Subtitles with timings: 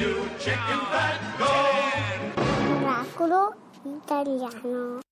[0.00, 1.52] you chicken fat, go!
[2.80, 3.52] Miracolo
[3.84, 5.09] italiano.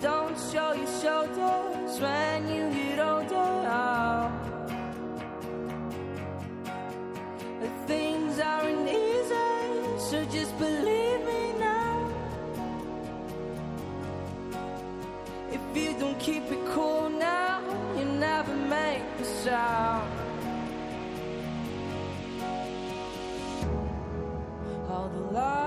[0.00, 4.32] Don't show your shoulders when you get older.
[7.60, 12.08] But things aren't easy, so just believe me now.
[15.52, 17.60] If you don't keep it cool now,
[17.98, 20.10] you never make a sound.
[24.88, 25.59] All the lights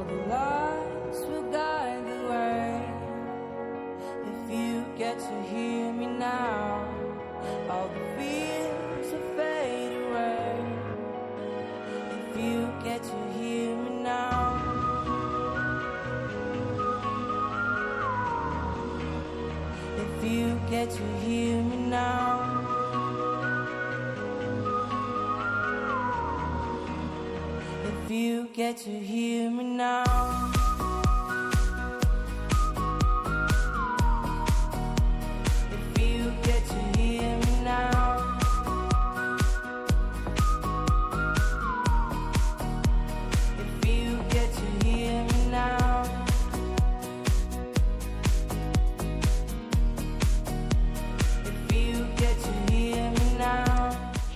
[0.00, 0.29] All the
[28.54, 30.59] get to hear me now.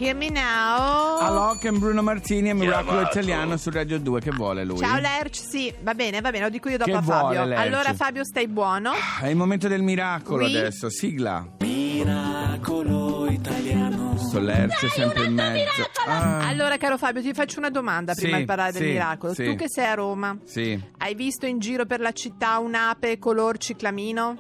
[0.04, 1.18] Hear me now.
[1.18, 3.18] Alok e Bruno Martini e Miracolo Chiamato.
[3.18, 4.20] Italiano su Radio 2.
[4.20, 4.76] Che vuole lui?
[4.76, 7.20] Ciao Lerch, sì, va bene, va bene, lo dico io dopo Che a Fabio.
[7.38, 7.60] vuole, Lerch?
[7.62, 8.92] allora Fabio stai buono?
[9.22, 10.54] È il momento del miracolo Oui.
[10.54, 10.90] adesso.
[10.90, 11.46] Sigla.
[11.60, 14.18] Miracolo italiano.
[14.18, 15.88] Solerce sempre in mezzo.
[16.06, 19.32] Ah, Allora caro Fabio ti faccio una domanda Sì, prima di parlare del sì, miracolo.
[19.32, 19.44] sì.
[19.44, 20.78] Tu che sei a Roma, Sì.
[20.98, 24.36] hai visto in giro per la città un'ape color ciclamino?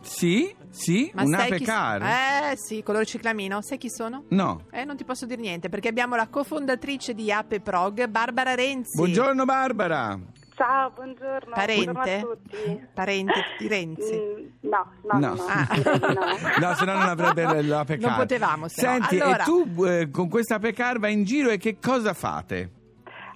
[0.00, 0.62] Sì?
[0.74, 1.10] Sì?
[1.14, 2.02] Ma Un'ape sai chi- car?
[2.02, 3.62] Eh sì, color ciclamino.
[3.62, 4.24] Sai chi sono?
[4.30, 4.62] No.
[4.72, 8.96] Eh, non ti posso dire niente perché abbiamo la cofondatrice di Ape Prog, Barbara Renzi.
[8.96, 10.18] Buongiorno Barbara.
[10.56, 11.52] Ciao, buongiorno.
[11.54, 11.90] Parente?
[11.92, 12.86] Buongiorno a tutti.
[12.92, 14.14] Parente di Renzi.
[14.14, 15.34] Mm, no, no, No.
[15.34, 15.68] no, Ah.
[15.74, 16.68] direi di no.
[16.68, 18.92] No, se no non avrebbe l'ape Non potevamo, se no.
[18.92, 22.12] Senti, Allora- e tu eh, con questa ape car vai in giro e che cosa
[22.14, 22.70] fate?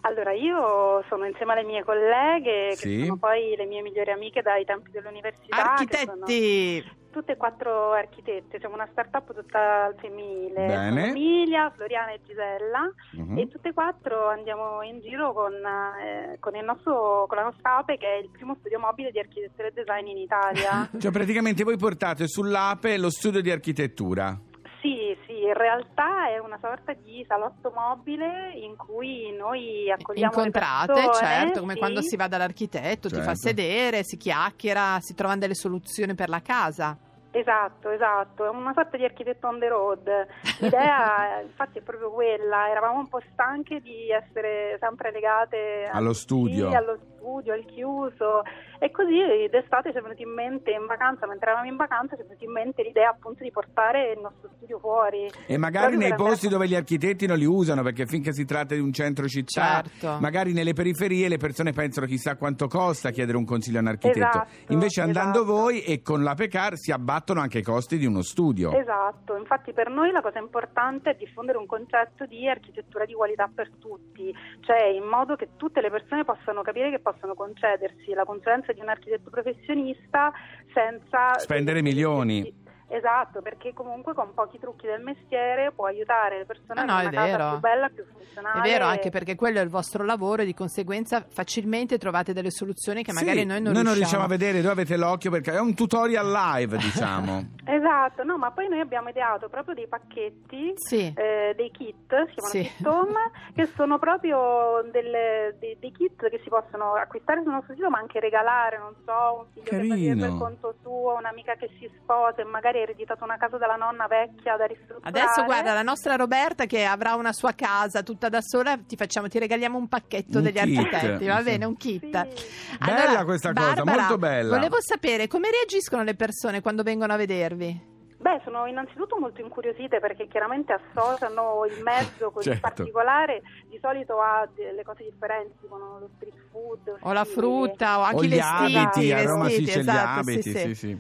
[0.03, 2.99] Allora, io sono insieme alle mie colleghe, Sì.
[2.99, 5.75] che sono poi le mie migliori amiche dai tempi dell'università.
[5.85, 6.97] che sono Architetti.
[7.11, 10.67] Tutte e quattro architette, siamo una startup tutta al femminile.
[10.67, 11.09] Bene.
[11.09, 12.93] Emilia, Floriana e Gisella.
[13.13, 13.39] Mhm.
[13.39, 17.79] E tutte e quattro andiamo in giro con, eh, con, il nostro, con la nostra
[17.79, 20.89] APE, che è il primo studio mobile di architettura e design in Italia.
[20.99, 24.39] Cioè praticamente voi portate sull'ape lo studio di architettura.
[24.81, 30.37] Sì, sì, in realtà è una sorta di salotto mobile in cui noi accogliamo le
[30.37, 31.79] Incontrate, persone, certo, come sì.
[31.79, 33.49] quando si va dall'architetto, ti fa Certo.
[33.49, 36.97] sedere, si chiacchiera, si trovano delle soluzioni per la casa.
[37.39, 40.27] Esatto, esatto, è una sorta di architetto on the road.
[40.59, 46.69] L'idea infatti è proprio quella, eravamo un po' stanche di essere sempre legate Allo studio.
[46.69, 48.43] sì, allo studio al chiuso
[48.79, 49.19] e così
[49.51, 52.45] d'estate ci è venuto in mente in vacanza, mentre eravamo in vacanza ci è venuta
[52.45, 55.29] in mente l'idea appunto di portare il nostro studio fuori.
[55.47, 58.45] E magari nei andare posti a- dove gli architetti non li usano, perché finché si
[58.45, 60.19] tratta di un centro città, Certo.
[60.21, 64.19] magari nelle periferie le persone pensano chissà quanto costa chiedere un consiglio a un architetto.
[64.27, 65.53] Esatto, Invece andando esatto.
[65.53, 68.73] voi e con l'APECAR si abbattono anche i costi di uno studio.
[68.73, 73.51] Esatto, infatti per noi la cosa importante è diffondere un concetto di architettura di qualità
[73.53, 78.25] per tutti, cioè in modo che tutte le persone possano capire che possono concedersi la
[78.25, 80.33] consulenza di un architetto professionista
[80.75, 82.67] senza Spendere milioni.
[82.91, 87.03] Esatto, perché comunque con pochi trucchi del mestiere può aiutare le persone Ah, no, a
[87.03, 88.61] è avere una più bella, più È funzionale.
[88.69, 93.03] vero, anche perché quello è il vostro lavoro e di conseguenza facilmente trovate delle soluzioni
[93.03, 93.95] che magari Sì, noi non riusciamo.
[93.95, 97.57] riusciamo a vedere, voi avete l'occhio perché è un tutorial live, diciamo.
[97.69, 101.13] Esatto, no, ma poi noi abbiamo ideato proprio dei pacchetti, Sì.
[101.15, 101.95] eh, dei kit,
[102.29, 102.61] si chiamano Sì.
[102.63, 107.75] kit home, che sono proprio delle- dei, dei kit che si possono acquistare sul nostro
[107.75, 110.27] sito, ma anche regalare, non so, un figlio che Carino.
[110.27, 114.07] per conto suo, un'amica che si sposa e magari ha ereditato una casa dalla nonna
[114.07, 115.09] vecchia da ristrutturare.
[115.09, 119.29] Adesso guarda, la nostra Roberta che avrà una sua casa tutta da sola, ti facciamo,
[119.29, 122.05] ti regaliamo un pacchetto Un degli kit, architetti, va bene, un kit.
[122.05, 122.77] Sì.
[122.85, 124.55] Bella questa cosa, Barbara, molto bella.
[124.57, 127.97] Volevo sapere come reagiscono le persone quando vengono a vedervi.
[128.21, 132.61] Beh, sono innanzitutto molto incuriosite perché chiaramente associano il mezzo così Certo.
[132.61, 136.97] particolare di solito a delle cose differenti, tipo no, lo street food.
[137.01, 137.41] O la simili.
[137.41, 138.77] frutta, o anche o i gli vestiti.
[138.77, 140.75] abiti, i a Roma vestiti, si c'è esatto, gli abiti, sì, sì.
[140.75, 140.99] sì,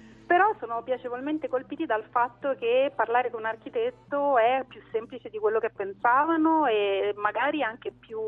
[0.68, 5.58] sono piacevolmente colpiti dal fatto che parlare con un architetto è più semplice di quello
[5.60, 8.18] che pensavano e magari anche più,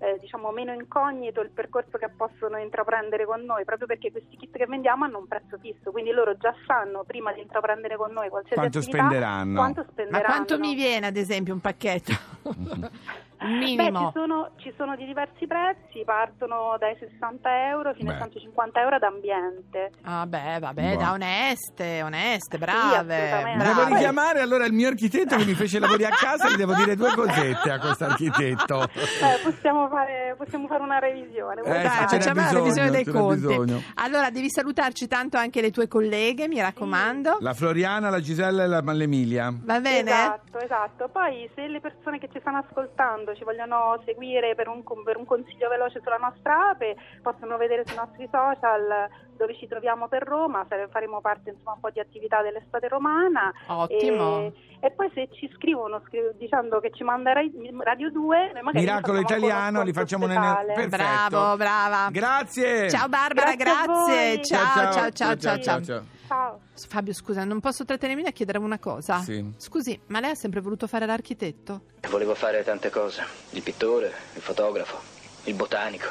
[0.00, 4.54] eh, diciamo, meno incognito il percorso che possono intraprendere con noi, proprio perché questi kit
[4.54, 8.28] che vendiamo hanno un prezzo fisso, quindi loro già sanno prima di intraprendere con noi
[8.28, 9.54] qualsiasi Quanto attività spenderanno.
[9.56, 10.26] quanto Ma spenderanno.
[10.26, 12.12] quanto mi viene ad esempio un pacchetto?
[13.46, 18.22] Beh, ci sono, ci sono di diversi prezzi, partono dai 60 euro fino ai Beh.
[18.24, 19.90] 150 euro d'ambiente.
[20.02, 20.98] Ah beh, vabbè, Boh.
[21.00, 23.64] da oneste, oneste, brave, assolutamente.
[23.64, 26.74] Devo richiamare allora il mio architetto che mi fece i lavori a casa, gli devo
[26.74, 28.82] dire due cosette a questo architetto.
[28.82, 31.60] Eh, possiamo, fare, possiamo fare una revisione.
[31.62, 33.46] Eh, Dai, sì, facciamo la bisogno, revisione dei conti.
[33.46, 33.82] bisogno.
[33.94, 37.38] Allora, devi salutarci tanto anche le tue colleghe, mi raccomando.
[37.40, 39.52] La Floriana, la Gisella e la l'Emilia.
[39.62, 40.10] Va bene?
[40.10, 41.08] Esatto, esatto.
[41.08, 45.24] Poi se le persone che ci stanno ascoltando ci vogliono seguire per un, per un
[45.24, 50.64] consiglio veloce sulla nostra ape, possono vedere sui nostri social dove ci troviamo per Roma,
[50.68, 53.52] se- faremo parte insomma un po' di attività dell'estate romana.
[53.66, 54.46] Ottimo.
[54.46, 58.84] E, e poi se ci scrivono scri- dicendo che ci manda Radio 2, noi magari
[58.84, 60.38] Miracolo italiano, li facciamo nel...
[60.74, 60.96] Perfetto.
[60.96, 62.08] Bravo, brava.
[62.10, 62.88] Grazie.
[62.90, 64.34] Ciao Barbara, Grazie grazie.
[64.34, 64.44] voi.
[64.44, 65.82] Ciao, ciao, ciao, ciao, ciao.
[66.26, 66.60] Ciao.
[66.76, 69.20] Fabio, scusa, non posso trattenermi a chiedere una cosa?
[69.22, 69.52] Sì.
[69.56, 71.82] Scusi, ma lei ha sempre voluto fare l'architetto?
[72.10, 73.24] Volevo fare tante cose.
[73.50, 75.00] Il pittore, il fotografo,
[75.44, 76.08] il botanico.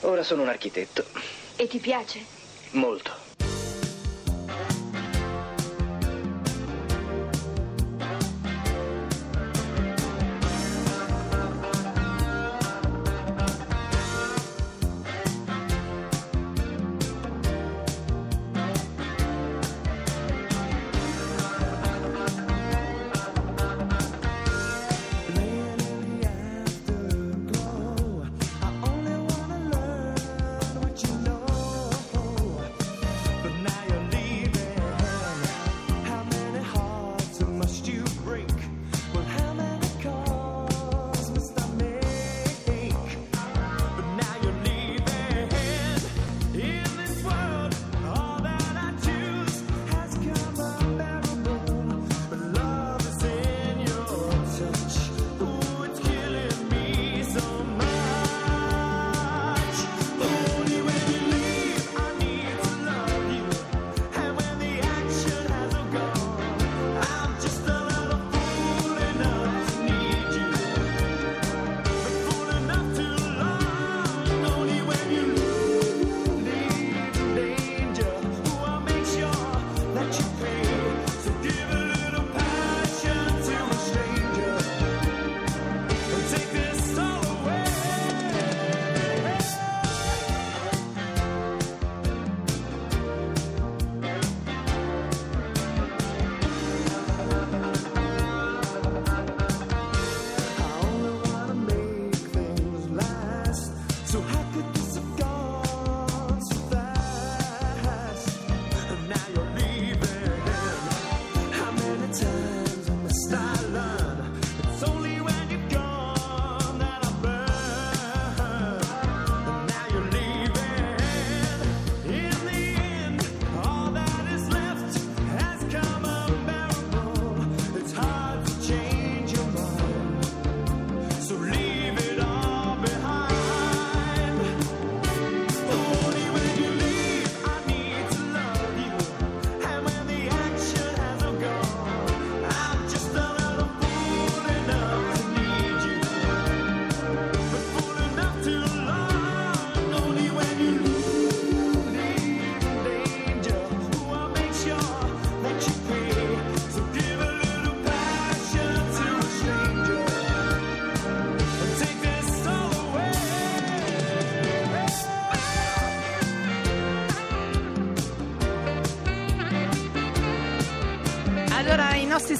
[0.00, 1.04] Ora sono un architetto.
[1.56, 2.24] E ti piace?
[2.70, 3.27] Molto.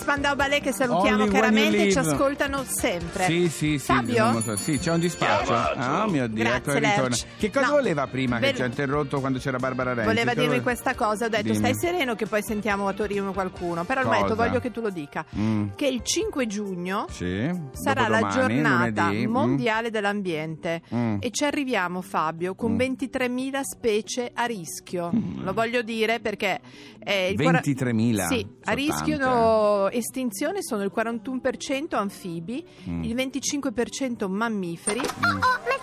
[0.08, 3.24] Spandau Ballet che salutiamo Only you ci ascoltano sempre.
[3.24, 3.92] Sì, sì, sì.
[3.92, 4.32] Fabio?
[4.32, 4.56] lo so.
[4.56, 5.52] Sì, c'è un dispaccio.
[5.52, 7.24] Oh mio Dio, Grazie, ecco che.
[7.36, 7.72] Che cosa No.
[7.72, 10.06] voleva prima che Ve- ci ha interrotto quando c'era Barbara Renzi?
[10.08, 11.56] Voleva Che dirmi vole- questa cosa, ho detto Dimmi.
[11.56, 14.34] stai sereno che poi sentiamo a Torino qualcuno, però ormai Cosa?
[14.34, 15.26] voglio che tu lo dica.
[15.36, 15.68] Mm.
[15.76, 17.50] Che il 5 giugno Sì.
[17.72, 19.26] sarà la giornata lunedì.
[19.26, 19.30] Mm.
[19.30, 21.16] mondiale dell'ambiente Mm.
[21.20, 22.76] e ci arriviamo Fabio con Mm.
[22.78, 25.10] 23.000 specie a rischio.
[25.42, 26.60] Lo voglio dire perché
[27.04, 28.26] eh, il quara- 23.000?
[28.26, 33.02] Sì, a rischio no, estinzione sono il 41% anfibi, Mm.
[33.04, 35.76] il 25% mammiferi Oh, mi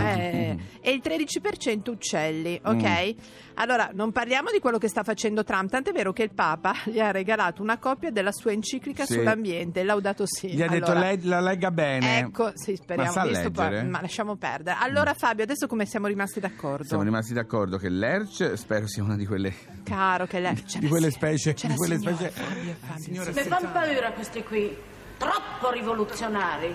[0.00, 3.14] eh, e il 13% uccelli, ok?
[3.58, 7.00] Allora, non parliamo di quello che sta facendo Trump, tant'è vero che il Papa gli
[7.00, 9.14] ha regalato una copia della sua enciclica Sì.
[9.14, 10.48] sull'ambiente, Laudato Si.
[10.48, 12.18] Gli ha detto Allora, lei la legga bene.
[12.18, 13.08] Ecco, sì, speriamo.
[13.14, 13.88] Ma sa visto poi- leggere?
[13.88, 14.76] ma lasciamo perdere.
[14.80, 16.84] Allora, Fabio, adesso come siamo rimasti d'accordo?
[16.84, 20.54] Siamo rimasti d'accordo che l'Erch spero sia una di quelle Caro che lei...
[20.62, 23.32] c'è di la quelle si- specie c'è di la quelle signora, specie Fabio, Fabio, Signora,
[23.32, 23.38] sì.
[23.40, 24.76] Mi fanno paura questi qui,
[25.16, 26.74] troppo rivoluzionari.